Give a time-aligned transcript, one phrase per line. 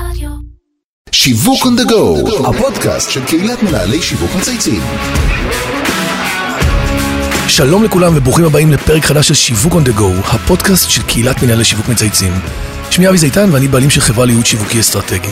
[0.00, 0.30] רדיו.
[1.12, 4.82] שיווק on the go, הפודקאסט של קהילת מנהלי שיווק מצייצים.
[7.48, 11.64] שלום לכולם וברוכים הבאים לפרק חדש של שיווק on the go, הפודקאסט של קהילת מנהלי
[11.64, 12.32] שיווק מצייצים.
[12.90, 15.30] שמי אבי זיתן ואני בעלים של חברה לייעוד שיווקי אסטרטגי.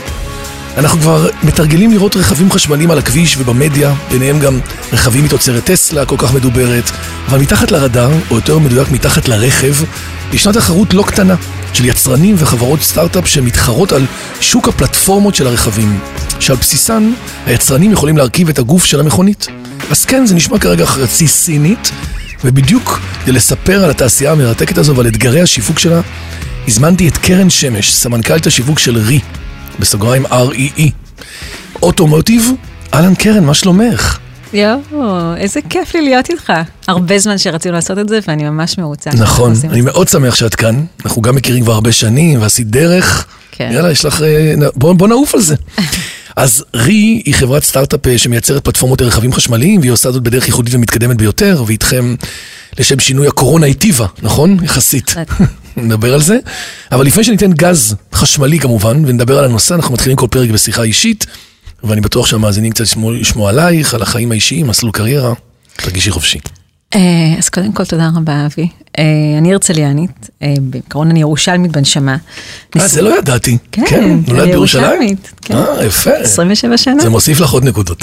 [0.77, 4.59] אנחנו כבר מתרגלים לראות רכבים חשמליים על הכביש ובמדיה, ביניהם גם
[4.93, 6.91] רכבים מתוצרת טסלה כל כך מדוברת,
[7.29, 9.75] אבל מתחת לרדאר, או יותר מדויק מתחת לרכב,
[10.35, 11.35] ישנה תחרות לא קטנה
[11.73, 14.07] של יצרנים וחברות סטארט-אפ שמתחרות על
[14.41, 16.01] שוק הפלטפורמות של הרכבים,
[16.41, 17.13] שעל בסיסן
[17.47, 19.47] היצרנים יכולים להרכיב את הגוף של המכונית.
[19.91, 21.91] אז כן, זה נשמע כרגע חצי סינית,
[22.45, 26.01] ובדיוק כדי לספר על התעשייה המרתקת הזו ועל אתגרי השיווק שלה,
[26.69, 29.21] הזמנתי את קרן שמש, סמנכ"לית השיווק של רי,
[29.79, 30.91] בסוגריים REE.
[31.83, 32.51] אוטומוטיב,
[32.95, 34.19] אהלן קרן, מה שלומך?
[34.55, 36.53] יואו, איזה כיף לי להיות איתך.
[36.89, 39.11] הרבה זמן שרצינו לעשות את זה, ואני ממש מרוצה.
[39.11, 40.85] נכון, אני מאוד שמח שאת כאן.
[41.05, 43.27] אנחנו גם מכירים כבר הרבה שנים, ועשית דרך.
[43.53, 43.71] כן.
[43.73, 44.23] יאללה, יש לך...
[44.23, 45.55] אה, בוא, בוא נעוף על זה.
[46.37, 50.75] אז רי היא חברת סטארט-אפ אה, שמייצרת פלטפורמות לרכבים חשמליים, והיא עושה זאת בדרך ייחודית
[50.75, 52.15] ומתקדמת ביותר, ואיתכם,
[52.79, 54.57] לשם שינוי הקורונה היטיבה, נכון?
[54.63, 55.15] יחסית.
[55.77, 56.39] נדבר על זה.
[56.93, 61.27] אבל לפני שניתן גז חשמלי כמובן, ונדבר על הנושא, אנחנו מתחילים כל פרק בשיחה אישית,
[61.85, 62.85] ואני בטוח שהמאזינים קצת
[63.21, 65.33] ישמעו- עלייך, על החיים האישיים, מסלול קריירה.
[65.77, 66.39] תרגישי חופשי.
[66.95, 67.01] אה,
[67.39, 68.69] אז קודם כל, תודה רבה, אבי.
[68.99, 69.05] אה,
[69.39, 72.17] אני הרצליאנית, אה, בעיקרון אני ירושלמית בנשמה.
[72.77, 73.59] אה, זה לא ידעתי.
[73.73, 75.17] כן, נולדת אני בירושלים?
[75.43, 75.55] כן.
[75.57, 76.11] אה, יפה.
[76.11, 77.03] 27 שנה.
[77.03, 78.03] זה מוסיף לך עוד נקודות.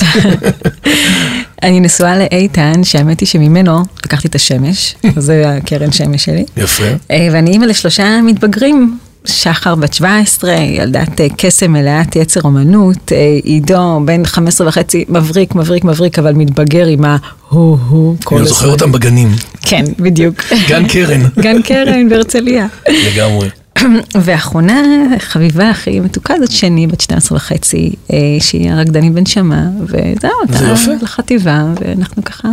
[1.63, 6.45] אני נשואה לאיתן, שהאמת היא שממנו לקחתי את השמש, זה הקרן שמש שלי.
[6.57, 6.83] יפה.
[7.31, 8.97] ואני אימא לשלושה מתבגרים.
[9.25, 15.55] שחר בת 17, ילדת אה, קסם מלאת יצר אומנות, אה, עידו בן 15 וחצי, מבריק,
[15.55, 18.53] מבריק, מבריק, אבל מתבגר עם ההוא-הו כל אני הזמן.
[18.55, 19.29] זוכר אותם בגנים.
[19.61, 20.35] כן, בדיוק.
[20.67, 21.21] גן קרן.
[21.43, 22.67] גן קרן בהרצליה.
[22.89, 23.49] לגמרי.
[24.23, 24.83] ואחרונה,
[25.19, 31.03] חביבה הכי מתוקה זאת שני, בת 12 וחצי, אה, שהיא הרקדנית בנשמה, וזהו, זה אתה.
[31.03, 32.47] לחטיבה, ואנחנו ככה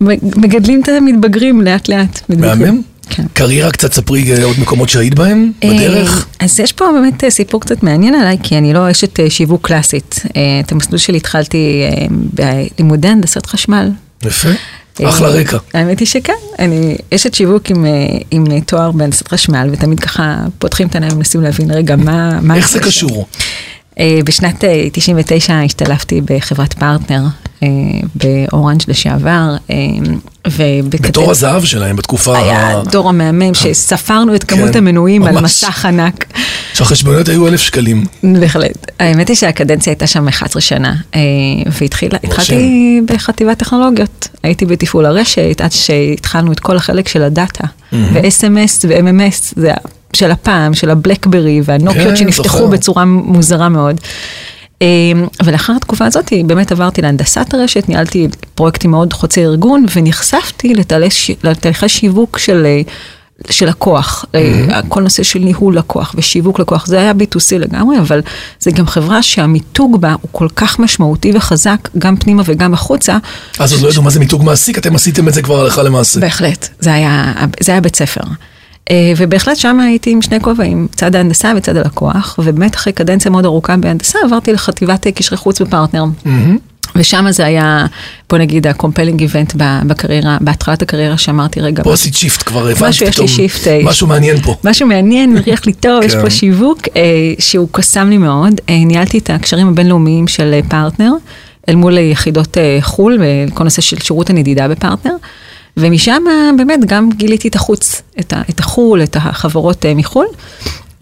[0.00, 2.20] מגדלים את המתבגרים לאט לאט.
[2.28, 2.82] מהמם.
[3.10, 3.22] כן.
[3.32, 6.26] קריירה, קצת ספרי אה, עוד מקומות שהיית בהם, בדרך.
[6.40, 9.66] אה, אז יש פה באמת אה, סיפור קצת מעניין עליי, כי אני לא אשת שיווק
[9.66, 10.22] קלאסית.
[10.64, 13.90] את המסלול שלי התחלתי בלימודי הנדסת חשמל.
[14.22, 14.48] יפה.
[15.04, 15.58] אחלה רקע.
[15.74, 17.86] האמת היא שכן, אני אשת שיווק עם,
[18.30, 22.40] עם תואר בהנדסת חשמל, ותמיד ככה פותחים את העיניים ומנסים להבין רגע מה...
[22.42, 22.80] מה איך זה.
[22.80, 23.26] קשור?
[24.00, 27.22] אה, בשנת אה, 99 השתלבתי בחברת פרטנר
[27.62, 27.68] אה,
[28.14, 29.76] באורנג' לשעבר, אה,
[30.50, 31.08] ובקטע...
[31.08, 35.42] בתור הזהב שלהם, בתקופה היה דור המהמם שספרנו את כמות כן, המנויים על ממש.
[35.42, 36.24] מסך ענק.
[36.74, 38.04] שהחשבוניות היו אלף שקלים.
[38.22, 38.90] בהחלט.
[39.00, 41.20] האמת היא שהקדנציה הייתה שם 11 שנה, אה,
[41.80, 44.28] והתחלתי בחטיבת טכנולוגיות.
[44.42, 49.72] הייתי בתפעול הרשת עד שהתחלנו את כל החלק של הדאטה, ו-SMS ו-MMS, זה
[50.14, 52.66] של הפעם, של הבלקברי והנוקיות כן, שנפתחו זוכר.
[52.66, 54.00] בצורה מוזרה מאוד.
[55.44, 60.74] ולאחר התקופה הזאת באמת עברתי להנדסת הרשת, ניהלתי פרויקטים מאוד חוצי ארגון ונחשפתי
[61.10, 62.80] ש- לתהליכי שיווק של, אה,
[63.50, 68.20] של לקוח, אה, כל נושא של ניהול לקוח ושיווק לקוח, זה היה B2C לגמרי, אבל
[68.60, 73.16] זה גם חברה שהמיתוג בה הוא כל כך משמעותי וחזק, גם פנימה וגם החוצה.
[73.58, 76.20] אז עוד לא ידעו מה זה מיתוג מעסיק, אתם עשיתם את זה כבר הלכה למעשה.
[76.20, 78.20] בהחלט, זה היה, זה היה בית ספר.
[78.90, 83.44] אה, ובהחלט שם הייתי עם שני כובעים, צד ההנדסה וצד הלקוח, ובאמת אחרי קדנציה מאוד
[83.44, 86.04] ארוכה בהנדסה עברתי לחטיבת אה, קשרי חוץ בפרטנר.
[86.96, 87.86] ושם זה היה,
[88.30, 93.06] בוא נגיד, event ב- בקריירה, בהתחלת הקריירה שאמרתי, רגע, פה עשית shift כבר, הבנת משהו,
[93.06, 93.28] יש לי פתאום.
[93.28, 94.54] shift, אה, משהו מעניין פה.
[94.64, 96.22] משהו מעניין, מריח לי טוב, יש כן.
[96.22, 97.02] פה שיווק אה,
[97.38, 98.60] שהוא קסם לי מאוד.
[98.68, 101.12] ניהלתי את הקשרים הבינלאומיים של פרטנר,
[101.68, 105.14] אל מול יחידות חו"ל, וכל נושא של שירות הנדידה בפרטנר.
[105.76, 110.26] ומשם אה, באמת גם גיליתי את החוץ, את, ה, את החו"ל, את החברות אה, מחו"ל,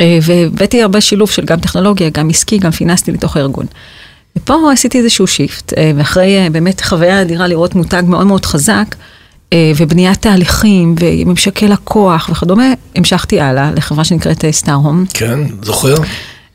[0.00, 3.66] אה, והבאתי הרבה שילוב של גם טכנולוגיה, גם עסקי, גם פיננסי לתוך הארגון.
[4.36, 8.94] ופה עשיתי איזשהו shift, ואחרי באמת חוויה אדירה לראות מותג מאוד מאוד חזק,
[9.76, 12.64] ובניית תהליכים, וממשקי לקוח וכדומה,
[12.96, 15.04] המשכתי הלאה לחברה שנקראת סטאר הום.
[15.14, 15.94] כן, זוכר?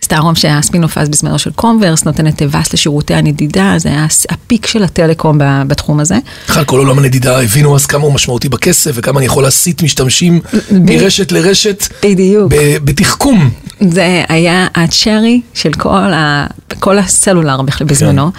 [0.08, 4.68] סטאר הום שהיה ספינוף אז בזמנו של קומברס, נותנת ואס לשירותי הנדידה, זה היה הפיק
[4.68, 5.38] של הטלקום
[5.68, 6.18] בתחום הזה.
[6.50, 10.40] בכלל כל עולם הנדידה הבינו אז כמה הוא משמעותי בכסף וכמה אני יכול להסיט משתמשים
[10.72, 12.54] מרשת לרשת בדיוק.
[12.84, 13.50] בתחכום.
[13.80, 16.48] זה היה הצ'רי של כל, ה,
[16.80, 18.32] כל הסלולר בכלל בזמנו.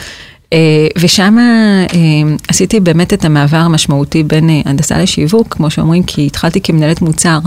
[0.52, 0.58] אה,
[0.98, 1.86] ושם אה,
[2.48, 7.38] עשיתי באמת את המעבר המשמעותי בין אה, הנדסה לשיווק, כמו שאומרים, כי התחלתי כמנהלת מוצר,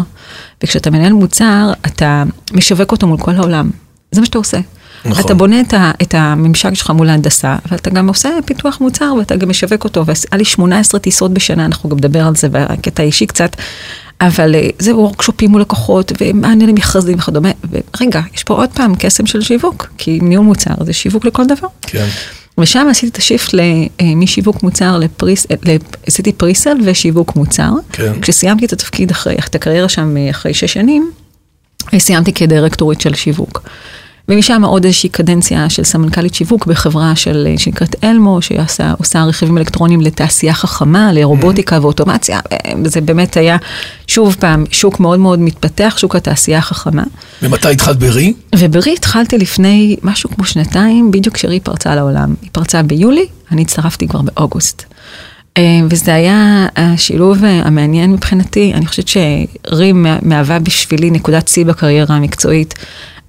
[0.64, 2.24] וכשאתה מנהל מוצר, אתה
[2.54, 3.70] משווק אותו מול כל העולם.
[4.12, 4.60] זה מה שאתה עושה.
[5.06, 5.26] נכון.
[5.26, 9.14] אתה בונה את, ה, את הממשק שלך מול ההנדסה, אבל אתה גם עושה פיתוח מוצר
[9.20, 13.04] ואתה גם משווק אותו, והיה לי 18 טיסות בשנה, אנחנו גם נדבר על זה בקטע
[13.04, 13.56] האישי קצת.
[14.22, 19.26] אבל אה, זה וורקשופים מול לקוחות, ומענה למכרזים וכדומה, ורגע, יש פה עוד פעם קסם
[19.26, 21.68] של שיווק, כי ניהול מוצר זה שיווק לכל דבר.
[21.82, 22.08] כן.
[22.58, 23.54] ושם עשיתי את השיפט
[24.16, 25.48] משיווק מוצר לפריס,
[26.08, 27.70] עשיתי פריסל ושיווק מוצר.
[27.92, 28.22] כן.
[28.22, 31.12] כשסיימתי את התפקיד אחרי, את הקריירה שם אחרי שש שנים,
[32.00, 33.62] סיימתי כדירקטורית של שיווק.
[34.30, 40.54] ומשם עוד איזושהי קדנציה של סמנכ"לית שיווק בחברה של, שנקראת אלמו, שעושה רכיבים אלקטרוניים לתעשייה
[40.54, 42.40] חכמה, לרובוטיקה ואוטומציה.
[42.86, 43.58] זה באמת היה,
[44.08, 47.04] שוב פעם, שוק מאוד מאוד מתפתח, שוק התעשייה החכמה.
[47.42, 48.34] ומתי התחלת ברי?
[48.56, 52.34] וברי התחלתי לפני משהו כמו שנתיים, בדיוק כשרי פרצה לעולם.
[52.42, 54.84] היא פרצה ביולי, אני הצטרפתי כבר באוגוסט.
[55.90, 62.74] וזה היה השילוב המעניין מבחינתי, אני חושבת שרי מהווה בשבילי נקודת שיא בקריירה המקצועית.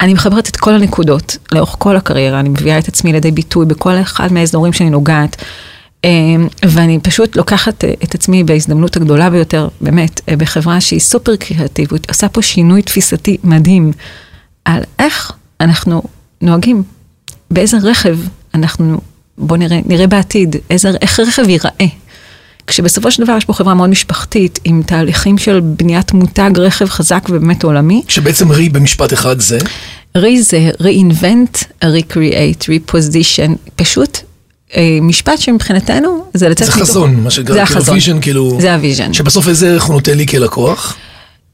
[0.03, 3.95] אני מחברת את כל הנקודות לאורך כל הקריירה, אני מביאה את עצמי לידי ביטוי בכל
[4.01, 5.37] אחד מהאזורים שאני נוגעת.
[6.63, 12.43] ואני פשוט לוקחת את עצמי בהזדמנות הגדולה ביותר, באמת, בחברה שהיא סופר קריאטיבית, עושה פה
[12.43, 13.93] שינוי תפיסתי מדהים
[14.65, 16.03] על איך אנחנו
[16.41, 16.83] נוהגים,
[17.51, 18.19] באיזה רכב
[18.55, 19.01] אנחנו,
[19.39, 21.87] בוא נראה, נראה בעתיד, איזה, איך רכב ייראה.
[22.73, 27.27] כשבסופו של דבר יש פה חברה מאוד משפחתית, עם תהליכים של בניית מותג רכב חזק
[27.29, 28.03] ובאמת עולמי.
[28.09, 29.59] שבעצם REE במשפט אחד זה?
[30.17, 34.19] REE זה reinvent, recreate, reposition, פשוט
[34.77, 36.79] אה, משפט שמבחינתנו זה לצאת מתוך...
[36.79, 38.59] זה חזון, מה שנקרא, זה החזון, vision, כאילו...
[38.61, 39.13] זה ה vision.
[39.13, 40.97] שבסוף איזה ערך הוא נותן לי כלקוח?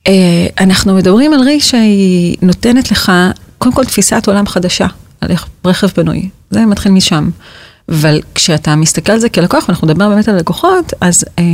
[0.06, 0.12] אה,
[0.60, 3.12] אנחנו מדברים על רי שהיא נותנת לך,
[3.58, 4.86] קודם כל תפיסת עולם חדשה,
[5.20, 7.30] על איך רכב בנוי, זה מתחיל משם.
[7.88, 11.44] אבל כשאתה מסתכל על זה כלקוח, ואנחנו נדבר באמת על לקוחות, אז אה,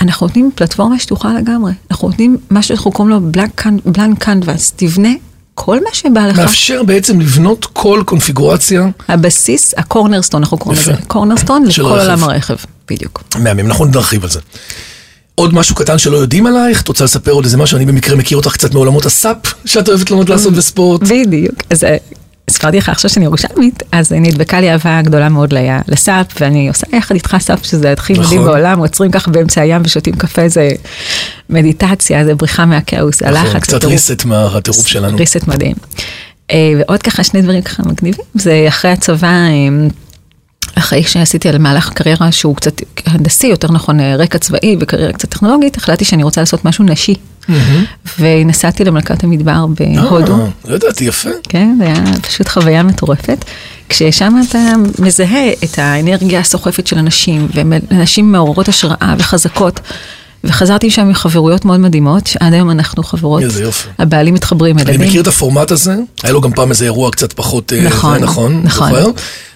[0.00, 1.72] אנחנו נותנים פלטפורמה שטוחה לגמרי.
[1.90, 3.20] אנחנו נותנים מה שאנחנו קוראים לו
[3.84, 5.08] בלנק קנבאס, תבנה
[5.54, 6.38] כל מה שבא לך.
[6.38, 8.88] מאפשר בעצם לבנות כל קונפיגורציה.
[9.08, 12.56] הבסיס, הקורנרסטון, אנחנו קוראים לזה קורנרסטון לכל עולם הרכב,
[12.90, 13.22] בדיוק.
[13.38, 14.40] מהמם, אנחנו נרחיב על זה.
[15.34, 16.82] עוד משהו קטן שלא יודעים עלייך?
[16.82, 17.76] את רוצה לספר עוד איזה משהו?
[17.76, 21.02] אני במקרה מכיר אותך קצת מעולמות הסאפ, שאת אוהבת ללמוד לעשות בספורט.
[21.02, 21.54] בדיוק.
[21.70, 21.84] אז
[22.54, 25.54] סיפרתי לך עכשיו שאני ירושלמית, אז נדבקה לי אהבה גדולה מאוד
[25.88, 28.44] לסאפ, ואני עושה יחד איתך סאפ, שזה הכי מדהים נכון.
[28.44, 30.68] בעולם, עוצרים ככה באמצע הים ושותים קפה, זה
[31.50, 33.62] מדיטציה, זה בריחה מהכאוס, נכון, הלחץ.
[33.62, 35.16] קצת ריסט מהטירוף שלנו.
[35.16, 35.74] ריסט מדהים.
[36.52, 39.38] ועוד ככה שני דברים ככה מגניבים, זה אחרי הצבא,
[40.74, 45.76] אחרי שעשיתי על מהלך קריירה שהוא קצת הנדסי, יותר נכון רקע צבאי וקריירה קצת טכנולוגית,
[45.76, 47.14] החלטתי שאני רוצה לעשות משהו נשי.
[48.18, 50.34] ונסעתי למלכת המדבר בהודו.
[50.34, 51.30] אה, לא ידעתי, יפה.
[51.48, 53.44] כן, זה היה פשוט חוויה מטורפת.
[53.88, 54.58] כששם אתה
[54.98, 59.80] מזהה את האנרגיה הסוחפת של אנשים, ונשים מעוררות השראה וחזקות.
[60.44, 63.42] וחזרתי שם עם חברויות מאוד מדהימות, שעד היום אנחנו חברות.
[63.42, 63.88] איזה יופי.
[63.98, 65.00] הבעלים מתחברים, ילדים.
[65.00, 67.72] אני מכיר את הפורמט הזה, היה לו גם פעם איזה אירוע קצת פחות...
[67.84, 68.60] נכון, נכון.
[68.64, 68.92] נכון.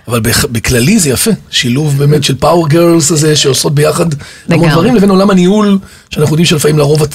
[0.08, 0.20] אבל
[0.52, 4.06] בכללי זה יפה, שילוב באמת של פאוור גרלס הזה, שעושות ביחד
[4.48, 5.78] המון דברים, לבין עולם הניהול,
[6.10, 7.14] שאנחנו יודעים שלפעמים לרוב את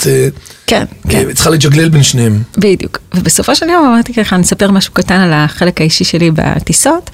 [0.67, 1.33] כן, כן.
[1.33, 2.41] צריכה לג'גלל בין שניהם.
[2.57, 7.09] בדיוק, ובסופו של יום אמרתי ככה, אני אספר משהו קטן על החלק האישי שלי בטיסות.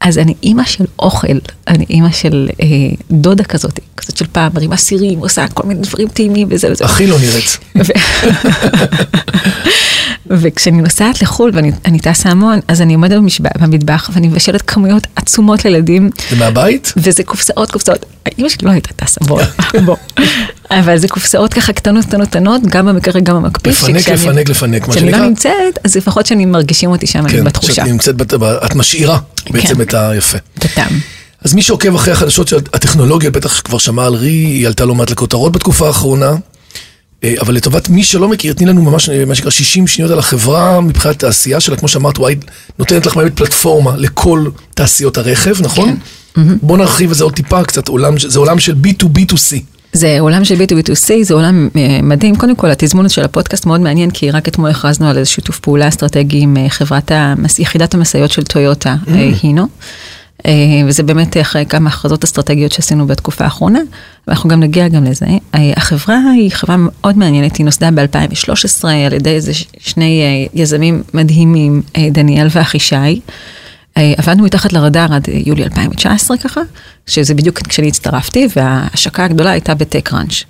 [0.00, 2.66] אז אני אימא של אוכל, אני אימא של אה,
[3.10, 6.84] דודה כזאת, כזאת של פעם, מרימה סירים, עושה כל מיני דברים טעימים וזה וזה.
[6.84, 7.58] הכי לא נראית.
[10.30, 13.18] וכשאני נוסעת לחו"ל ואני טסה המון, אז אני עומדת
[13.60, 16.10] במטבח ואני מבשלת כמויות עצומות לילדים.
[16.30, 16.92] זה מהבית?
[16.96, 18.06] וזה קופסאות, קופסאות.
[18.38, 19.42] אימא שלי לא הייתה טסה, בוא,
[19.86, 19.96] בוא.
[20.70, 23.82] אבל זה קופסאות ככה קטנות, קטנות, קטנות, גם במקרר, גם במקפיץ.
[23.82, 25.08] לפנק, לפנק, לפנק, מה שנקרא.
[25.08, 27.74] כשאני לא נמצאת, אז לפחות שאני מרגישים אותי שם, אני בתחושה.
[27.74, 29.18] כן, כשאת נמצאת, את משאירה
[29.50, 30.38] בעצם את היפה.
[30.58, 31.00] את הטעם.
[31.42, 34.94] אז מי שעוקב אחרי החדשות של הטכנולוגיה, בטח כבר שמע על רי, היא עלתה לא
[34.94, 36.32] מעט לכותרות בתקופה האחרונה.
[37.40, 41.24] אבל לטובת מי שלא מכיר, תני לנו ממש, מה שנקרא, 60 שניות על החברה מבחינת
[41.24, 42.36] העשייה שלה, כמו שאמרת, וואי,
[42.78, 45.96] נותנת לך באמת פלטפורמה לכל תעשיות הרכב, נכון?
[46.34, 46.42] כן.
[46.62, 49.56] בוא נרחיב את זה עוד טיפה, קצת עולם, זה עולם של B2B2C.
[49.92, 51.68] זה עולם של B2B2C, זה עולם
[52.02, 52.36] מדהים.
[52.36, 55.88] קודם כל, התזמון של הפודקאסט מאוד מעניין, כי רק אתמול הכרזנו על איזה שיתוף פעולה
[55.88, 57.58] אסטרטגי עם חברת, המס...
[57.58, 59.10] יחידת המשאיות של טויוטה, mm.
[59.42, 59.66] הינו.
[60.86, 63.80] וזה באמת אחרי כמה הכרזות אסטרטגיות שעשינו בתקופה האחרונה,
[64.26, 65.26] ואנחנו גם נגיע גם לזה.
[65.54, 72.46] החברה היא חברה מאוד מעניינת, היא נוסדה ב-2013 על ידי איזה שני יזמים מדהימים, דניאל
[72.50, 73.20] ואחישי.
[74.16, 76.60] עבדנו מתחת לרדאר עד יולי 2019 ככה,
[77.06, 80.42] שזה בדיוק כשאני הצטרפתי, וההשקה הגדולה הייתה בטק ראנץ'.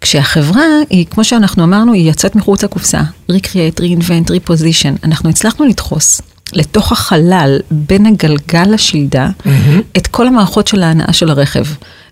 [0.00, 6.20] כשהחברה היא, כמו שאנחנו אמרנו, היא יוצאת מחוץ לקופסה, Recreate, Reinvent, Reposition, אנחנו הצלחנו לדחוס
[6.52, 9.48] לתוך החלל בין הגלגל לשלדה mm-hmm.
[9.96, 11.64] את כל המערכות של ההנאה של הרכב.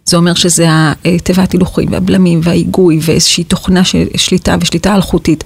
[0.04, 0.68] זה אומר שזה
[1.04, 5.44] התיבת הילוכים והבלמים וההיגוי ואיזושהי תוכנה של שליטה ושליטה אלחוטית.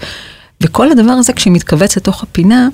[0.61, 2.69] וכל הדבר הזה כשמתכווץ לתוך הפינה,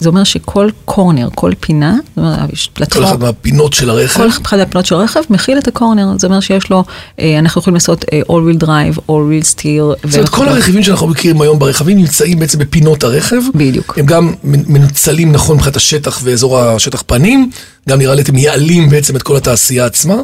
[0.00, 4.20] זה אומר שכל קורנר, כל פינה, זאת אומרת, יש כל פלטפורמה, אחד מהפינות של הרכב.
[4.20, 6.84] כל אחד מהפינות של הרכב מכיל את הקורנר, זה אומר שיש לו,
[7.20, 10.06] אה, אנחנו יכולים לעשות אה, all wheel drive, all wheel steer.
[10.08, 13.40] זאת אומרת, כל הרכיבים שאנחנו מכירים היום ברכבים נמצאים בעצם בפינות הרכב.
[13.54, 13.98] בדיוק.
[13.98, 17.50] הם גם מנוצלים נכון מבחינת השטח ואזור השטח פנים,
[17.88, 20.14] גם נראה לי אתם מייעלים בעצם את כל התעשייה עצמה,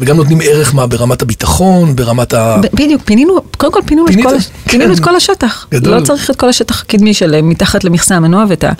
[0.00, 2.56] וגם נותנים ערך מה ברמת הביטחון, ברמת ה...
[2.74, 4.26] בדיוק, פינינו, קודם כל פינינו, את פינית?
[4.26, 4.70] כל, כן.
[4.70, 5.66] פינינו את כל השטח.
[5.70, 5.94] גדול.
[5.94, 8.72] לא צריך את כל השטח הקדמי של אה, מתחת למכסה המנוע ואת ה...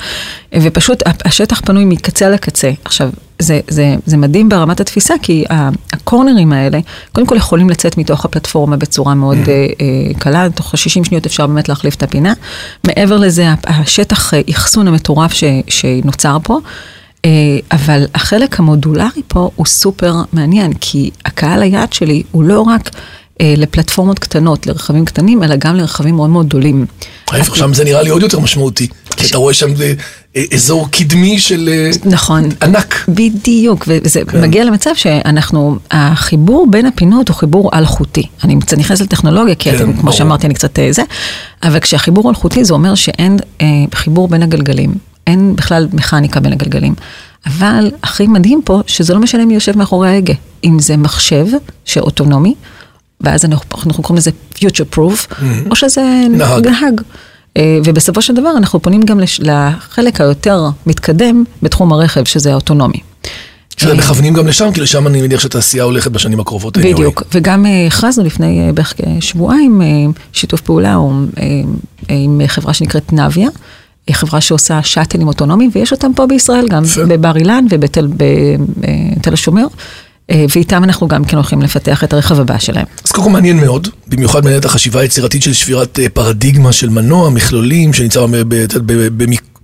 [0.62, 2.70] ופשוט השטח פנוי מקצה לקצה.
[2.84, 5.44] עכשיו, זה, זה, זה מדהים ברמת התפיסה, כי
[5.92, 6.78] הקורנרים האלה,
[7.12, 9.48] קודם כל יכולים לצאת מתוך הפלטפורמה בצורה מאוד Mm.
[9.48, 12.32] אה, אה, קלה, תוך 60 שניות אפשר באמת להחליף את הפינה.
[12.86, 16.58] מעבר לזה, השטח אחסון המטורף ש, שנוצר פה.
[17.26, 22.90] אה, אבל החלק המודולרי פה הוא סופר מעניין, כי הקהל היעד שלי הוא לא רק
[23.40, 26.86] אה, לפלטפורמות קטנות, לרכבים קטנים, אלא גם לרכבים מאוד מאוד גדולים.
[27.28, 28.88] ההפך, שם זה נראה לי עוד יותר משמעותי.
[29.16, 29.70] כי אתה רואה שם
[30.36, 31.70] אה, אזור קדמי של
[32.04, 32.48] נכון.
[32.62, 33.04] ענק.
[33.08, 34.40] בדיוק, וזה כן.
[34.40, 38.26] מגיע למצב שאנחנו, החיבור בין הפינות הוא חיבור אלחוטי.
[38.44, 40.12] אני קצת נכנסת לטכנולוגיה, כי כן, אתם, כמו ברור.
[40.12, 41.02] שאמרתי, אני קצת זה,
[41.62, 44.94] אבל כשהחיבור אלחוטי זה אומר שאין אה, חיבור בין הגלגלים,
[45.26, 46.94] אין בכלל מכניקה בין הגלגלים.
[47.46, 50.34] אבל הכי מדהים פה, שזה לא משנה מי יושב מאחורי ההגה.
[50.64, 51.46] אם זה מחשב
[51.84, 52.54] שאוטונומי,
[53.20, 56.66] ואז אנחנו, אנחנו קוראים לזה future proof, או שזה נהג.
[56.68, 57.00] נהג.
[57.56, 62.98] אה, ובסופו של דבר אנחנו פונים גם לש- לחלק היותר מתקדם בתחום הרכב, שזה האוטונומי.
[63.76, 66.76] שאתם אה, מכוונים גם לשם, כי לשם אני מניח שהתעשייה הולכת בשנים הקרובות.
[66.76, 66.80] anyway.
[66.80, 69.80] בדיוק, וגם אה, הכרזנו לפני בערך שבועיים
[70.32, 70.96] שיתוף פעולה
[72.08, 73.48] עם חברה שנקראת נביה,
[74.12, 77.04] חברה שעושה שאטלים אוטונומיים, ויש אותם פה בישראל גם, יפה.
[77.04, 79.66] בבר אילן ובתל בתל השומר,
[80.30, 82.84] אה, ואיתם אנחנו גם כן הולכים לפתח את הרכב הבא שלהם.
[83.04, 87.30] אז קודם כל מעניין מאוד, במיוחד מעניינת החשיבה היצירתית של שבירת אה, פרדיגמה של מנוע,
[87.30, 88.26] מכלולים, שנמצא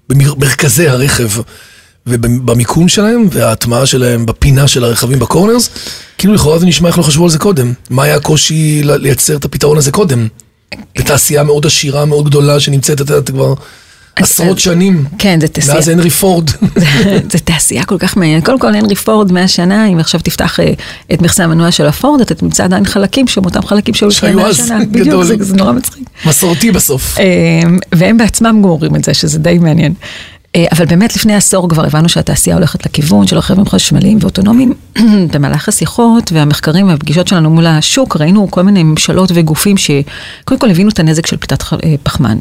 [0.09, 1.29] במרכזי הרכב
[2.07, 5.71] ובמיקום שלהם, וההטמעה שלהם בפינה של הרכבים בקורנרס.
[6.19, 7.73] כאילו לכאורה זה נשמע איך לא חשבו על זה קודם.
[7.91, 10.29] מה היה הקושי לייצר את הפתרון הזה קודם?
[10.99, 13.55] בתעשייה מאוד עשירה, מאוד גדולה, שנמצאת את יודעת, כבר
[14.17, 15.05] עשרות שנים.
[15.19, 15.75] כן, זה תעשייה.
[15.75, 16.51] מאז הנרי פורד.
[17.33, 18.45] זה תעשייה כל כך מעניינת.
[18.45, 20.73] קודם כל, הנרי פורד 100 שנה, אם עכשיו תפתח אה,
[21.13, 24.39] את מכסה המנוע של הפורד, אתה תמצא עדיין חלקים שהם אותם חלקים שהיו לפני שהיו
[24.39, 24.79] 100 אז, שנה.
[24.91, 26.05] בדיוק, זה, נורא מצחיק.
[26.27, 27.19] מסורתי בסוף.
[27.19, 27.25] אה,
[27.93, 29.95] והם בעצמם גם אומרים את זה, שזה די מעניין.
[30.57, 34.75] אה, אבל באמת לפני עשור כבר הבנו שהתעשייה הולכת לכיוון של רכבים חשמליים ואוטונומיים.
[35.33, 40.91] במהלך השיחות והמחקרים והפגישות שלנו מול השוק, ראינו כל מיני ממשלות וגופים שקודם כל הבינו
[40.91, 42.39] את הנזק של פליטת אה, פחמן,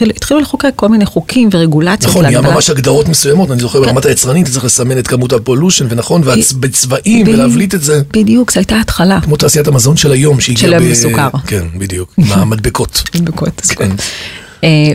[0.00, 2.10] והתחילו לחוקק כל מיני חוקים ורגולציות.
[2.10, 5.86] נכון, נהיה ממש הגדרות מסוימות, אני זוכר ברמת היצרנית, אתה צריך לסמן את כמות הפולושן,
[5.88, 7.38] ונכון, ובצבעים, בדיוק.
[7.38, 8.02] ולהבליט את זה.
[8.12, 9.20] בדיוק, זו הייתה התחלה.
[9.20, 11.28] כמו תעשיית המזון של היום, שהגיעה של היום בסוכר.
[11.46, 13.02] כן, בדיוק, עם המדבקות.
[13.12, 13.90] כן.
[13.92, 14.47] ו-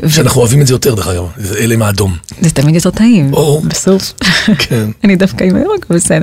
[0.07, 2.17] שאנחנו אוהבים את זה יותר, דרך אגב, זה אלה עם האדום.
[2.41, 3.31] זה תמיד יותר טעים.
[3.67, 4.13] בסוף.
[4.57, 4.89] כן.
[5.03, 6.21] אני דווקא עם הירוק, בסדר.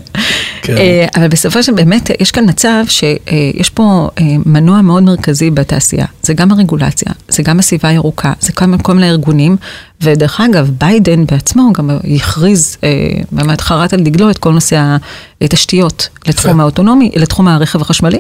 [0.63, 0.77] כן.
[0.77, 6.07] אה, אבל בסופו של באמת, יש כאן מצב שיש פה אה, מנוע מאוד מרכזי בתעשייה.
[6.23, 9.57] זה גם הרגולציה, זה גם הסביבה הירוקה, זה כל מיני ארגונים,
[10.03, 12.89] ודרך אגב, ביידן בעצמו גם הכריז, אה,
[13.33, 14.97] באמת חרט על דגלו את כל נושא
[15.41, 16.61] התשתיות לתחום.
[16.61, 18.19] האוטונומי, לתחום הרכב החשמלי.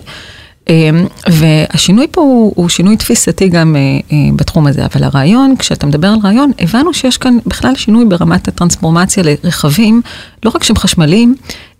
[0.70, 0.90] אה,
[1.28, 3.80] והשינוי פה הוא, הוא שינוי תפיסתי גם אה,
[4.12, 8.48] אה, בתחום הזה, אבל הרעיון, כשאתה מדבר על רעיון, הבנו שיש כאן בכלל שינוי ברמת
[8.48, 10.02] הטרנספורמציה לרכבים,
[10.44, 11.34] לא רק שהם חשמליים,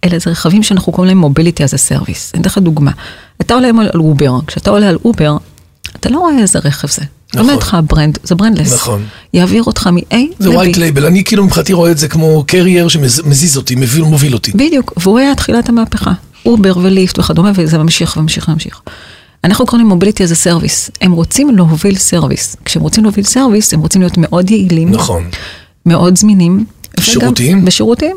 [0.05, 2.31] אלא זה רכבים שאנחנו קוראים להם mobility as a service.
[2.35, 2.91] אני אתן לך דוגמה.
[3.41, 5.37] אתה עולה על אובר, כשאתה עולה על אובר,
[5.97, 7.03] אתה לא רואה איזה רכב זה.
[7.35, 7.41] נכון.
[7.41, 8.75] אומר לך brand, זה brandless.
[8.75, 9.05] נכון.
[9.35, 10.55] יעביר אותך מ-A זה ל-B.
[10.55, 14.53] white label, אני כאילו מבחינתי רואה את זה כמו carrier שמזיז אותי, מוביל מוביל אותי.
[14.53, 16.13] בדיוק, והוא היה תחילת המהפכה.
[16.47, 18.81] אובר וליפט וכדומה, וזה ממשיך וממשיך וממשיך.
[19.45, 20.91] אנחנו קוראים mobility as a service.
[21.01, 22.57] הם רוצים להוביל service.
[22.65, 24.91] כשהם רוצים להוביל service, הם רוצים להיות מאוד יעילים.
[24.91, 25.25] נכון.
[25.87, 26.65] מאוד זמינים.
[27.01, 27.63] שירותיים.
[27.67, 28.17] ושירותיים.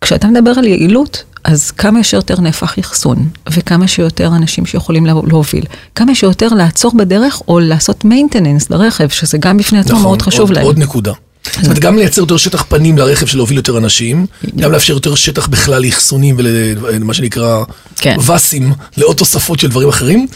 [0.00, 5.64] כשאתה מדבר על יעילות, אז כמה שיותר נפח אחסון, וכמה שיותר אנשים שיכולים לה- להוביל,
[5.94, 10.40] כמה שיותר לעצור בדרך או לעשות maintenance לרכב, שזה גם בפני עצמו נכון, מאוד חשוב
[10.40, 10.64] עוד- להם.
[10.64, 11.12] עוד נקודה.
[11.54, 14.26] זאת אומרת, גם לייצר יותר שטח פנים לרכב של להוביל יותר אנשים,
[14.56, 17.64] גם לאפשר יותר שטח בכלל לאחסונים ולמה שנקרא
[17.96, 18.16] כן.
[18.20, 20.26] וסים, לעוד תוספות של דברים אחרים,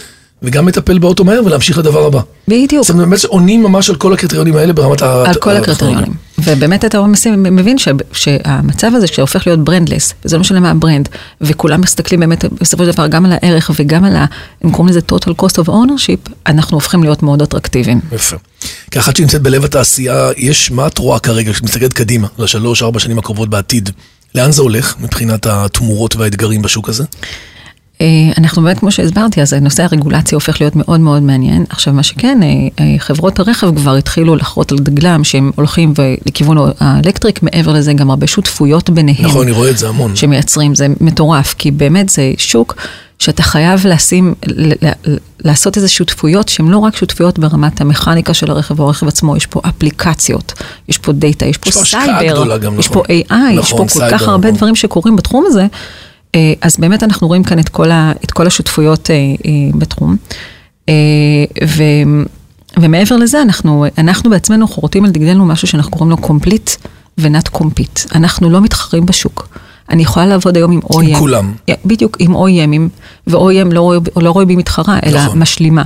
[0.43, 2.21] וגם לטפל באוטו מהר ולהמשיך לדבר הבא.
[2.49, 2.83] בדיוק.
[2.85, 5.25] זאת אומרת, באמת עונים ממש על כל הקריטריונים האלה ברמת ה...
[5.27, 6.15] על כל הקריטריונים.
[6.45, 7.03] ובאמת אתה
[7.35, 11.09] מבין ש- שהמצב הזה שהופך להיות brandless, וזה לא משנה מה ה brand,
[11.41, 14.25] וכולם מסתכלים באמת בסופו של דבר גם על הערך וגם על ה...
[14.63, 18.01] הם קוראים לזה total cost of ownership, אנחנו הופכים להיות מאוד אטרקטיביים.
[18.13, 18.37] יפה.
[18.91, 23.19] כאחת שנמצאת בלב התעשייה, יש, מה את רואה כרגע, כשאת מסתכלת קדימה, לשלוש, ארבע שנים
[23.19, 23.91] הקרובות בעתיד?
[24.35, 27.05] לאן זה הולך מבחינת התמורות והאתגרים בשוק הזה?
[28.01, 28.07] אה,
[28.39, 31.65] אנחנו באמת, כמו שהסברתי, אז נושא הרגולציה הופך להיות מאוד מאוד מעניין.
[31.69, 32.49] עכשיו, מה שכן, אה,
[32.81, 35.95] אה, חברות הרכב כבר התחילו לחרות על דגלם שהם הולכים
[36.27, 39.25] לכיוון האלקטריק, מעבר לזה גם הרבה שותפויות ביניהם.
[39.25, 40.17] נכון, אני רואה את זה המון.
[40.17, 42.75] שמייצרים, זה מטורף, כי באמת זה שוק
[43.19, 44.35] שאתה חייב לשים,
[45.45, 49.47] לעשות איזה שותפויות שהן לא רק שותפויות ברמת המכניקה של הרכב או הרכב עצמו, יש
[49.47, 50.53] פה אפליקציות,
[50.89, 54.49] יש פה דאטה, יש פה סייבר, יש פה AI, נכון, יש פה כל כך הרבה
[54.49, 54.57] נכון.
[54.57, 55.67] דברים שקורים בתחום הזה.
[56.35, 60.17] אה, אז באמת אנחנו רואים כאן את כל, ה, את כל השותפויות אה, אה, בתחום.
[61.65, 61.83] ו,
[62.81, 66.89] ומעבר לזה, אנחנו, אנחנו בעצמנו חורטים על דגלנו משהו שאנחנו קוראים לו complete
[67.19, 68.15] ו-not compete.
[68.15, 69.49] אנחנו לא מתחרים בשוק.
[69.91, 71.03] אני יכולה לעבוד היום עם OEM.
[71.03, 71.53] עם כולם.
[71.85, 75.39] בדיוק, עם OEMים, ו-OEM לא לא רואה בי מתחרה, אלא נכון.
[75.39, 75.83] משלימה.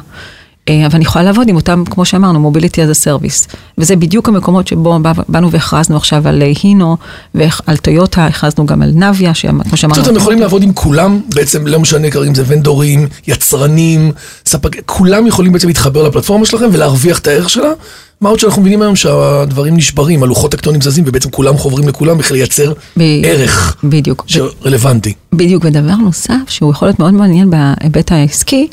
[0.69, 3.55] אה, אבל אני יכולה לעבוד עם אותם, כמו שאמרנו, מוביליטי as a service.
[3.79, 4.99] וזה בדיוק המקומות שבו
[5.29, 6.97] באנו והכרזנו עכשיו על הינו,
[7.35, 9.33] ועל טויוטה, הכרזנו גם על נביה,
[9.69, 10.03] כמו שאמרנו.
[10.03, 14.13] אתם יכולים לעבוד עם כולם, בעצם לא משנה אם זה ונדורים, יצרנים,
[14.47, 17.71] ספק, כולם יכולים בעצם להתחבר לפלטפורמה שלכם ולהרוויח את הערך שלה.
[18.21, 22.39] מה עוד שאנחנו מבינים היום שהדברים נשברים, הלוחות טקטונים זזים ובעצם כולם חוברים לכולם בכדי
[22.39, 23.03] לייצר ב...
[23.25, 23.77] ערך.
[23.85, 24.25] בדיוק.
[24.27, 25.13] שרלוונטי.
[25.33, 28.69] בדיוק, ודבר נוסף שהוא יכול להיות מאוד מעניין בהיבט העסקי,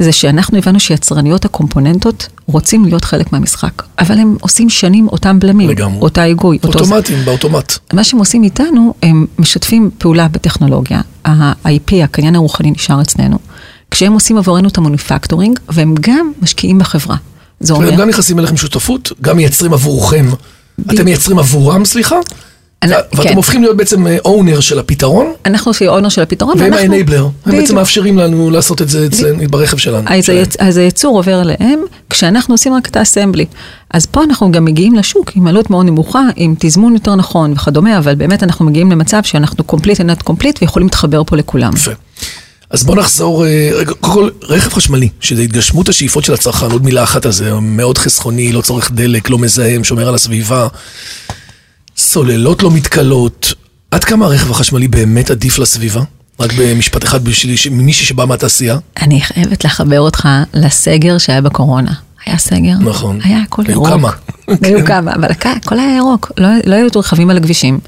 [0.00, 5.68] זה שאנחנו הבנו שיצרניות הקומפוננטות רוצים להיות חלק מהמשחק, אבל הם עושים שנים אותם בלמים,
[5.70, 6.00] לגמרי.
[6.00, 6.58] אותה היגוי.
[6.64, 7.30] אוטומטים, אותו...
[7.30, 7.72] באוטומט.
[7.92, 13.38] מה שהם עושים איתנו, הם משתפים פעולה בטכנולוגיה, ה-IP, הקניין הרוחני נשאר אצלנו,
[13.90, 17.16] כשהם עושים עבורנו את המוניפקטורינג, והם גם משקיעים בחברה.
[17.60, 17.88] זה אומר...
[17.88, 20.26] הם גם נכנסים אליכם שותפות, גם מייצרים עבורכם.
[20.90, 22.16] אתם מייצרים עבורם, סליחה?
[22.84, 23.34] ואתם כן.
[23.36, 25.32] הופכים להיות בעצם אונר אה, של הפתרון.
[25.46, 26.58] אנחנו הופכים אונר של הפתרון.
[26.58, 27.28] והם האנבלר.
[27.46, 29.08] הם בעצם מאפשרים לנו לעשות את זה
[29.50, 30.08] ברכב שלנו.
[30.58, 33.46] אז הייצור עובר אליהם, כשאנחנו עושים רק את האסמבלי.
[33.90, 37.98] אז פה אנחנו גם מגיעים לשוק עם עלות מאוד נמוכה, עם תזמון יותר נכון וכדומה,
[37.98, 41.72] אבל באמת אנחנו מגיעים למצב שאנחנו קומפליט not complete ויכולים להתחבר פה לכולם.
[41.76, 41.90] יפה.
[42.70, 46.84] אז בוא נחזור, אה, רגע, קודם כל, רכב חשמלי, שזה התגשמות השאיפות של הצרכן, עוד
[46.84, 50.68] מילה אחת על זה, מאוד חסכוני, לא צורך דלק, לא מזהם, שומר על הסביבה.
[52.00, 53.54] סוללות לא מתכלות.
[53.90, 56.02] עד כמה הרכב החשמלי באמת עדיף לסביבה?
[56.40, 58.78] רק במשפט אחד בשבילי, מישהי שבא מהתעשייה.
[59.02, 61.92] אני חייבת לחבר אותך לסגר שהיה בקורונה.
[62.26, 63.18] היה סגר, נכון.
[63.24, 63.86] היה הכל ירוק.
[63.86, 64.10] היו כמה.
[64.66, 64.84] היו.
[64.86, 67.78] כמה, אבל הכל היה ירוק, לא, לא היו רכבים על הכבישים.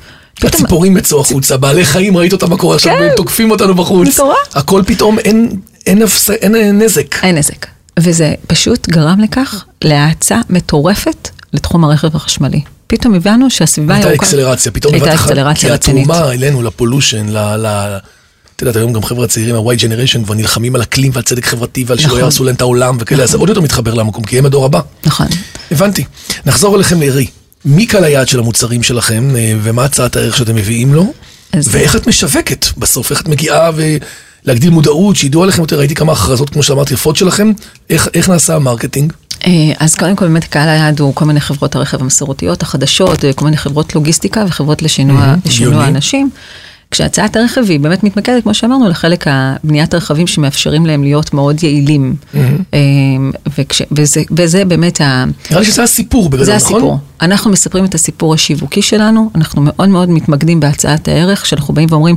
[0.42, 3.08] הציפורים יצאו החוצה, בעלי חיים, ראית אותם מה קורה עכשיו, כן.
[3.16, 4.20] תוקפים אותנו בחוץ.
[4.54, 5.48] הכל פתאום, אין,
[5.86, 6.02] אין,
[6.42, 7.24] אין, אין נזק.
[7.24, 7.66] אין נזק.
[7.98, 12.60] וזה פשוט גרם לכך להאצה מטורפת לתחום הרכב החשמלי.
[12.92, 14.10] פתאום הבנו שהסביבה הירוקה...
[14.10, 16.06] הייתה אקסלרציה, פתאום אקסלרציה רצינית.
[16.06, 17.66] כי התרומה אלינו, ל pollution, ל...
[18.56, 21.84] את יודעת, היום גם חבר'ה צעירים, ה-Y Generation, כבר נלחמים על אקלים ועל צדק חברתי
[21.86, 22.18] ועל שלא נכון.
[22.20, 24.80] יהרסו להם את העולם וכאלה, אז עוד יותר מתחבר למקום, כי הם הדור הבא.
[25.04, 25.26] נכון.
[25.70, 26.04] הבנתי.
[26.46, 27.26] נחזור אליכם ל REE.
[27.64, 31.12] מי קהל היעד של המוצרים שלכם, אה, ומה הצעת הערך שאתם מביאים לו,
[31.54, 33.70] ואיך את משווקת בסוף, איך את מגיעה
[34.44, 37.52] ולהגדיל מודעות, שידעו עליכם יותר, ראיתי כמה הכרזות, כמו שאמרת, יפות שלכם,
[37.90, 39.12] איך, איך נעשה ה marketing?
[39.46, 43.32] אה, אז קודם כל באמת קהל היעד הוא כל מיני חברות הרכב המסורתיות החדשות, אה,
[43.32, 46.30] כל מיני חברות לוגיסטיקה וחברות לשינוע, mm-hmm, לשינוע אנשים.
[46.90, 52.14] כשהצעת הרכב היא באמת מתמקדת, כמו שאמרנו, לחלק הבניית הרכבים שמאפשרים להם להיות מאוד יעילים.
[52.34, 52.38] Mm-hmm.
[53.58, 55.24] וכש, וזה, וזה באמת ה...
[55.50, 56.58] נראה לי שזה הסיפור בגדול, נכון?
[56.58, 56.98] זה הסיפור.
[57.20, 62.16] אנחנו מספרים את הסיפור השיווקי שלנו, אנחנו מאוד מאוד מתמקדים בהצעת הערך, שאנחנו באים ואומרים,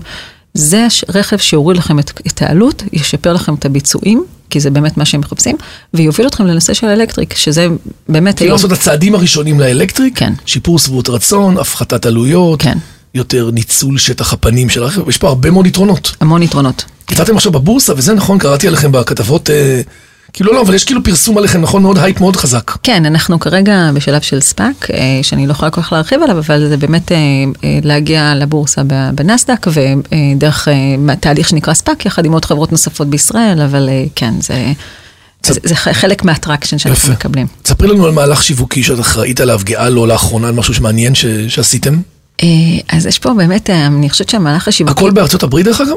[0.53, 5.05] זה רכב שיוריד לכם את, את העלות, ישפר לכם את הביצועים, כי זה באמת מה
[5.05, 5.55] שהם מחפשים,
[5.93, 7.67] ויוביל אתכם לנושא של electric, שזה
[8.09, 8.55] באמת כאילו היום...
[8.55, 10.33] לעשות את הצעדים הראשונים ל electric, כן.
[10.45, 12.77] שיפור שביעות רצון, הפחתת עלויות, כן.
[13.13, 16.15] יותר ניצול שטח הפנים של הרכב, יש פה הרבה מאוד יתרונות.
[16.19, 16.85] המון יתרונות.
[17.11, 19.49] יצאתם עכשיו בבורסה, וזה נכון, קראתי עליכם בכתבות...
[19.49, 19.81] אה,
[20.35, 21.81] כאילו לא, אבל יש כאילו פרסום עליכם, נכון?
[21.81, 22.71] מאוד הייפ מאוד חזק.
[22.83, 26.69] כן, אנחנו כרגע בשלב של ספאק, אה, שאני לא יכולה כל כך להרחיב עליו, אבל
[26.69, 27.17] זה באמת אה,
[27.63, 28.81] אה, להגיע לבורסה
[29.15, 30.67] בנסדק, ודרך
[31.19, 34.73] תהליך שנקרא ספאק, יחד עם עוד חברות נוספות בישראל, אבל כן, זה...
[35.45, 37.13] זה, זה חלק מה attraction שאנחנו יפה.
[37.13, 37.47] מקבלים.
[37.65, 41.25] ספרי לנו על מהלך שיווקי שאת אחראית עליו, גאה בו לאחרונה, על משהו שמעניין ש,
[41.25, 41.99] שעשיתם.
[42.89, 44.99] אז יש פה באמת, אני חושבת שהמהלך השיווקי...
[44.99, 45.95] הכל בארצות הברית דרך אגב?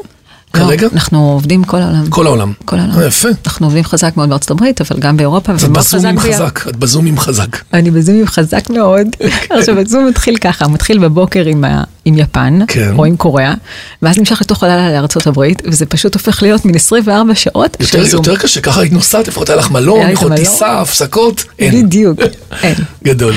[0.52, 0.86] כרגע?
[0.86, 2.06] לא, אנחנו עובדים כל העולם.
[2.10, 2.52] כל העולם.
[2.64, 3.06] כל העולם.
[3.06, 3.28] יפה.
[3.46, 7.18] אנחנו עובדים חזק מאוד בארצות הברית, אבל גם באירופה, ומאוד חזק חזק, את בזום עם
[7.18, 7.56] חזק.
[7.72, 9.06] אני בזום עם חזק מאוד.
[9.50, 12.94] עכשיו, בזום מתחיל ככה, מתחיל בבוקר עם, ה, עם יפן, כן.
[12.98, 13.54] או עם קוריאה,
[14.02, 18.06] ואז נמשך לתוך הלילה לארצות הברית, וזה פשוט הופך להיות מין 24 שעות יותר, של
[18.06, 18.24] זום.
[18.24, 21.86] יותר קשה, ככה היית נוסעת, לפחות היה לך מלון, יכול טיסה, הפסקות, אין.
[21.86, 22.18] בדיוק,
[22.62, 22.74] אין.
[23.04, 23.34] גדול.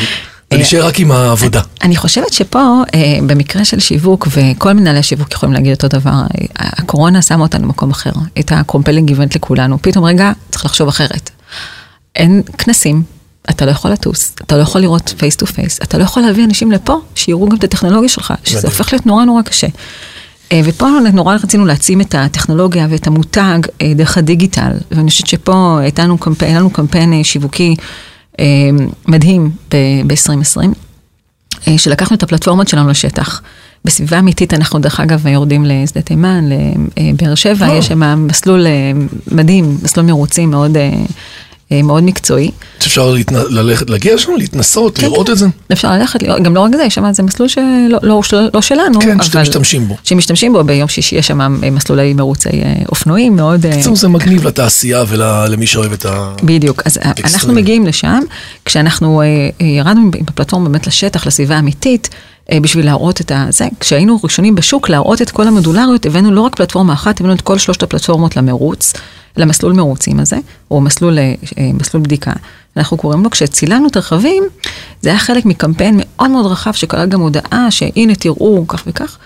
[0.51, 1.61] ונשאר רק עם העבודה.
[1.83, 6.45] אני חושבת שפה, אה, במקרה של שיווק, וכל מנהלי שיווק יכולים להגיד אותו דבר, אה,
[6.55, 9.77] הקורונה שמה אותנו במקום אחר, את ה compelling event לכולנו.
[9.81, 11.29] פתאום רגע, צריך לחשוב אחרת.
[12.15, 13.03] אין כנסים,
[13.49, 16.45] אתה לא יכול לטוס, אתה לא יכול לראות face to face, אתה לא יכול להביא
[16.45, 19.67] אנשים לפה, שיראו גם את הטכנולוגיה שלך, שזה הופך להיות נורא נורא קשה.
[20.51, 23.59] אה, ופה נורא רצינו להעצים את הטכנולוגיה ואת המותג
[23.95, 26.17] דרך הדיגיטל, ואני חושבת שפה הייתה לנו
[26.71, 27.75] קמפיין, שיווקי
[29.07, 29.51] מדהים
[30.07, 30.67] ב-2020,
[31.67, 33.41] אה, שלקחנו את הפלטפורמות שלנו לשטח.
[33.85, 37.73] בסביבה אמיתית אנחנו דרך אגב יורדים לשדה תימן, לבאר שבע, אה.
[37.73, 38.91] יש שם מסלול אה,
[39.31, 40.97] מדהים, מסלול מרוצים מאוד, אה, אה,
[41.83, 42.51] מאוד מקצועי.
[42.79, 43.35] שאפשר להתנ...
[43.49, 45.33] ללכת, להגיע לשם, להתנסות, כן, לראות כן.
[45.33, 45.47] את זה?
[45.71, 48.61] אפשר ללכת, לראות, גם לא רק זה, יש שם זה מסלול שלא לא, לא, לא
[48.61, 49.97] שלנו, כן, שאתם משתמשים בו.
[50.03, 53.65] שמשתמשים בו, ביום שישי יש שם מסלולי מרוצי אה, אופנועים מאוד...
[53.65, 56.33] אה, בעצם זה מגניב לתעשייה ולמי שאוהב את ה...
[56.43, 57.55] בדיוק, אז אנחנו אקסטרים.
[57.55, 58.19] מגיעים לשם,
[58.65, 59.25] כשאנחנו אה,
[59.61, 64.55] אה, ירדנו עם הפלטפורמה באמת לשטח, לסביבה האמיתית, אה, בשביל להראות את זה, כשהיינו ראשונים
[64.55, 68.35] בשוק להראות את כל המודולריות, הבאנו לא רק פלטפורמה אחת, הבאנו את כל שלושת הפלטפורמות
[68.35, 68.93] למרוץ,
[69.37, 70.37] למסלול מרוצים הזה,
[70.71, 72.31] או מסלול, אה, אה, מסלול בדיקה.
[72.77, 74.43] אנחנו קוראים לו, כשצילמנו את הרכבים,
[75.01, 79.17] זה היה חלק מקמפיין מאוד מאוד רחב, שכלל גם הודעה שהנה תראו כך וכך,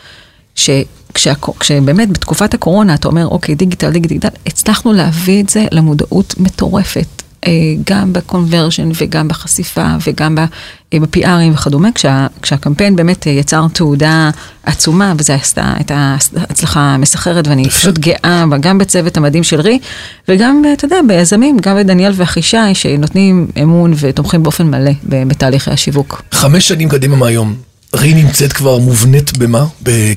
[0.55, 7.21] שכשהק- כשבאמת בתקופת הקורונה אתה אומר, אוקיי, דיגיטל, דיגיטל, הצלחנו להביא את זה למודעות מטורפת.
[7.47, 7.51] אה,
[7.89, 14.29] גם בקונברז'ן וגם בחשיפה וגם אה, ב-PRים וכדומה, כשה, כשהקמפיין באמת אה, יצר תעודה
[14.63, 19.79] עצומה, עשתה, הייתה הצלחה מסחררת, ואני פשוט גאה בה, גם בצוות המדהים של רי,
[20.27, 26.21] וגם, אתה יודע, ביזמים, גם בדניאל ואחישי, שנותנים אמון ותומכים באופן מלא בתהליכי השיווק.
[26.31, 27.55] חמש שנים קדימה מהיום,
[27.95, 29.65] REE נמצאת כבר מובנית במה?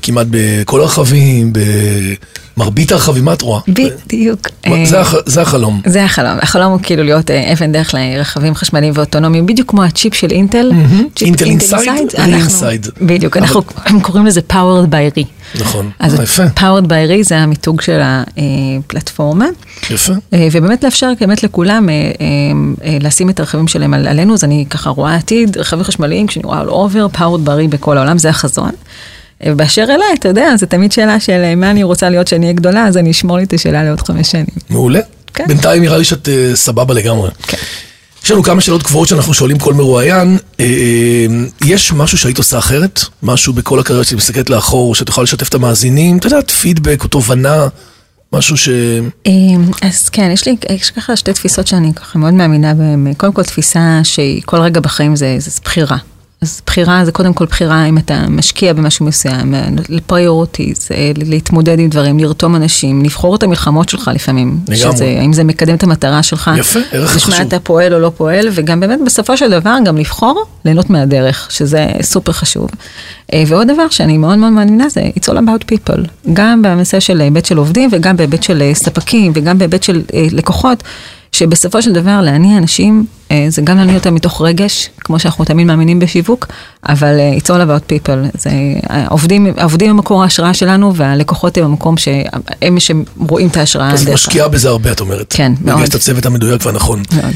[0.01, 1.53] כמעט בכל הרכבים,
[2.57, 3.61] במרבית הרכבים, מה את רואה?
[3.67, 4.47] בדיוק.
[4.67, 5.81] אה, זה הח- זה החלום.
[5.85, 10.13] זה החלום, החלום הוא כאילו להיות אה, אבן דרך לרכבים חשמליים ואוטונומיים, בדיוק כמו הצ'יפ
[10.13, 10.71] של אינטל.
[11.21, 12.87] אינטל inside, REE inside.
[13.01, 13.61] בדיוק, אנחנו
[14.01, 15.23] קוראים לזה powered by REE.
[15.55, 19.45] נכון, אז יפה, powered by REE זה המיתוג של הפלטפורמה,
[19.89, 20.13] יפה.
[20.33, 21.93] אה, ובאמת לאפשר באמת לכולם אה,
[22.83, 26.45] אה, לשים את הרכבים שלהם על- עלינו, אז אני ככה רואה עתיד, רכבים חשמליים, כשאני
[26.45, 28.71] רואה all over, powered by רי בכל העולם, זה החזון.
[29.45, 32.87] באשר אליי, אתה יודע, זו תמיד שאלה של מה אני רוצה להיות כשאני אהיה גדולה,
[32.87, 34.45] אז אני אשמור לי את השאלה לעוד חמש שנים.
[34.69, 34.99] מעולה.
[35.33, 35.43] כן.
[35.47, 37.29] בינתיים נראה לי שאת סבבה לגמרי.
[37.47, 37.57] כן.
[38.29, 40.37] יש לנו כמה שאלות קבועות שאנחנו שואלים כל מרואיין.
[40.59, 40.65] אה,
[41.65, 42.99] יש משהו שהיית עושה אחרת?
[43.23, 46.17] משהו בכל הקריירה שאת מסתכלת לאחור, שאת יכולה לשתף את המאזינים?
[46.17, 47.67] את יודעת, פידבק או תובנה,
[48.33, 48.69] משהו ש...
[49.25, 53.13] אמ, אז כן, יש לי, יש ככה שתי תפיסות שאני ככה מאוד מאמינה בהן.
[53.17, 55.97] קודם כל תפיסה שהיא כל רגע בחיים זה, זה בחירה.
[56.41, 59.53] אז בחירה זה קודם כל בחירה אם אתה משקיע במשהו מסוים,
[59.89, 64.59] לפריוריטיז, להתמודד עם דברים, לרתום אנשים, לבחור את המלחמות שלך לפעמים.
[64.67, 64.77] לגמרי.
[64.77, 66.51] שזה, האם זה מקדם את המטרה שלך.
[66.57, 67.33] יפה, ערך חשוב.
[67.41, 71.87] אתה פועל או לא פועל, וגם באמת בסופו של דבר גם לבחור ליהנות מהדרך, שזה
[72.01, 72.69] סופר חשוב.
[73.33, 75.99] אה, ועוד דבר שאני מאוד מאוד מאמינה זה It's all about people,
[76.33, 80.27] גם בנושא של היבט של עובדים וגם בהיבט של אה, ספקים וגם בהיבט של אה,
[80.31, 80.83] לקוחות,
[81.31, 85.67] שבסופו של דבר להניע אנשים אה, זה גם להניע אותם מתוך רגש, כמו שאנחנו תמיד
[85.67, 86.47] מאמינים בשיווק,
[86.89, 88.49] אבל אה, It's all about people, זה
[88.89, 93.91] העובדים, העובדים הם מקור ההשראה שלנו והלקוחות הם המקום שהם שרואים את ההשראה.
[93.91, 95.33] אז את משקיעה בזה הרבה, את אומרת.
[95.33, 95.83] כן, מאוד.
[95.83, 97.03] יש את הצוות המדויק והנכון.
[97.15, 97.33] מאוד.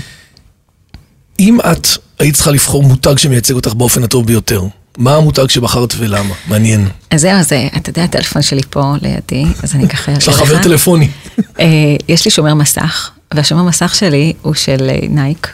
[1.40, 1.88] אם את
[2.20, 4.62] היית צריכה לבחור מותג שמייצג אותך באופן הטוב ביותר,
[4.98, 6.34] מה המותג שבחרת ולמה?
[6.48, 6.88] מעניין.
[7.12, 10.12] אז זהו, אז אה, אתה יודע, הטלפון שלי פה לידי, אז אני ככה...
[10.12, 11.08] יש לך חבר טלפוני.
[11.60, 11.66] אה,
[12.10, 15.48] יש לי שומר מסך, והשומר מסך שלי הוא של אה, נייק.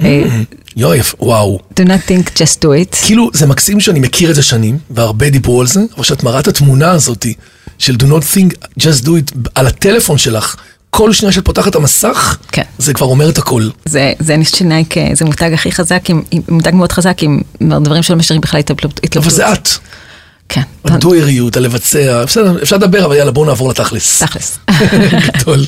[0.00, 0.22] אה,
[0.76, 1.58] יואי, יפ- וואו.
[1.80, 2.96] do not think, just do it.
[3.06, 6.40] כאילו, זה מקסים שאני מכיר את זה שנים, והרבה דיברו על זה, אבל כשאת מראה
[6.40, 7.26] את התמונה הזאת
[7.78, 10.56] של do not think, just do it על הטלפון שלך,
[10.90, 12.62] כל שנייה שאת פותחת את המסך, כן.
[12.78, 13.68] זה כבר אומר את הכל.
[13.84, 17.22] זה, זה אני חושבת שנייק אה, זה מותג הכי חזק, עם, עם מותג מאוד חזק,
[17.22, 19.16] עם דברים שלא משאירים בכלל התלבטות.
[19.16, 19.68] אבל זה את.
[20.48, 24.22] כן, הדויריות, הלבצע, בסדר, אפשר לדבר, אבל יאללה, בואו נעבור לתכלס.
[24.22, 24.58] תכלס.
[25.40, 25.64] גדול.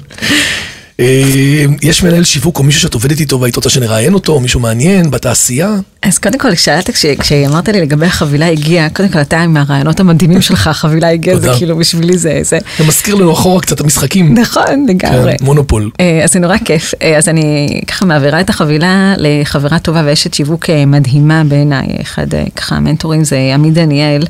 [1.01, 4.61] אה, יש מנהל שיווק או מישהו שאת עובדת איתו והיית רוצה שנראיין אותו, או מישהו
[4.61, 5.75] מעניין בתעשייה?
[6.03, 10.01] אז קודם כל, שאלת, כש, כשאמרת לי לגבי החבילה הגיעה, קודם כל אתה עם הרעיונות
[10.01, 11.53] המדהימים שלך, החבילה הגיעה, זה.
[11.59, 14.39] כאילו בשבילי זה, זה, מזכיר לנו אחורה קצת המשחקים.
[14.39, 15.39] נכון, לגמרי.
[15.39, 15.91] כן, מונופול.
[16.01, 16.95] אה, אז זה נורא כיף.
[17.03, 21.87] אה, אז אני ככה מעבירה את החבילה לחברה טובה ואשת שיווק מדהימה בעיניי.
[22.03, 24.23] אחד ככה המנטורים זה עמית דניאל.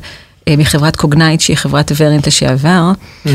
[0.57, 2.91] מחברת Cognyte שהיא חברת Verint לשעבר,
[3.27, 3.31] אה,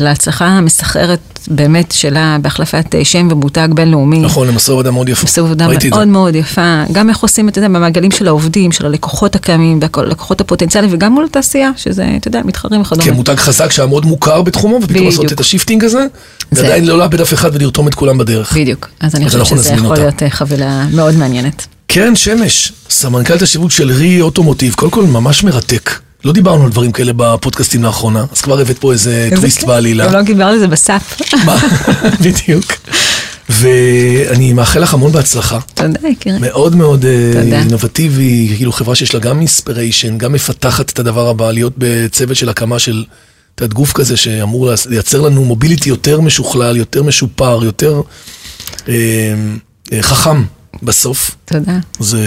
[0.00, 4.18] להצלחה המסחררת באמת שלה בהחלפת אה, שם ומותג בינלאומי.
[4.18, 5.26] נכון, הם עשו עבודה מאוד יפה.
[5.26, 5.66] עשו עבודה.
[5.90, 10.40] מאוד מאוד יפה, גם איך עושים את זה במעגלים של העובדים, של הלקוחות הקיימים, והלקוחות
[10.40, 13.04] הפוטנציאליים, וגם מול התעשייה, שזה, אתה יודע, מתחרים וכדומה.
[13.04, 15.04] כמותג חזק שהיה מאוד מוכר בתחומו, ופתאום.
[15.06, 16.06] לעשות את ה shifting הזה,
[16.50, 18.52] זה- ועדיין לא לאבד אף אחד ולרתום את כולם בדרך.
[18.56, 19.96] בדיוק, אז אני חושבת שזה יכול.
[19.96, 21.66] להיות אה, חבילה מאוד מעניינת.
[21.86, 25.90] קרן שמש, סמנכ"לת השיווק של REE Automotive, קודם כל ממש מרתק.
[26.24, 29.64] לא דיברנו על דברים כאלה בפודקאסטים לאחרונה, אז כבר הבאת פה איזה טוויסט.
[29.64, 30.06] בעלילה.
[30.06, 31.20] גם לא דיבר על זה בסאפ.
[31.44, 31.56] מה?
[32.24, 32.72] בדיוק.
[33.48, 35.58] ואני מאחל לך המון בהצלחה.
[35.74, 36.38] תודה, יקירי.
[36.38, 37.60] מאוד מאוד אה.
[37.60, 42.48] אינובטיבי, כאילו חברה שיש לה גם inspiration, גם מפתחת את הדבר הבא, להיות בצוות של
[42.48, 43.04] הקמה של
[43.54, 48.00] את יודעת, גוף כזה שאמור לייצר לנו mobility יותר משוכלל, יותר משופר, יותר
[48.88, 48.94] אה,
[49.92, 50.42] אה, חכם
[50.82, 51.30] בסוף.
[51.44, 51.78] תודה.
[52.00, 52.18] זה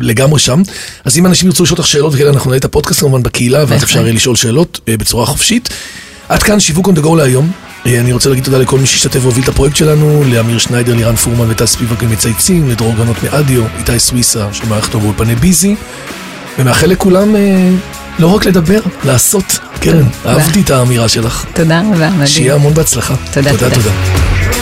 [0.00, 0.62] לגמרי שם.
[1.04, 3.82] אז אם אנשים ירצו לשאול אותך שאלות וכאלה, אנחנו נעלה את הפודקאסט כמובן בקהילה, ואז.
[3.82, 5.68] אפשר יהיה לשאול שאלות אה, בצורה חופשית.
[6.28, 7.50] עד כאן שיווק on the go להיום.
[7.86, 11.16] אה, אני רוצה להגיד תודה לכל מי שהשתתף והוביל את הפרויקט שלנו, לאמיר שניידר, לירן
[11.16, 15.76] פורמן וטל ספיבק ממצייצים, לדרור גנות מאדיו, איתי סוויסה של מערכת באולפני ביזי,
[16.58, 17.70] ומאחל לכולם אה,
[18.18, 19.58] לא רק לדבר, לעשות.
[19.80, 20.06] קרן.
[20.26, 21.44] אהבתי את האמירה שלך.
[21.54, 22.26] תודה רבה, מדהים.
[22.26, 23.14] שיהיה המון בהצלחה.
[23.32, 23.50] תודה.
[23.58, 24.61] תודה.